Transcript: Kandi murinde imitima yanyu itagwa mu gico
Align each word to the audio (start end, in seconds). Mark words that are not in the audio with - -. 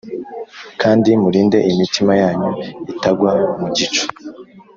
Kandi 0.81 1.09
murinde 1.21 1.59
imitima 1.71 2.13
yanyu 2.21 2.51
itagwa 2.91 3.31
mu 3.59 3.67
gico 3.77 4.05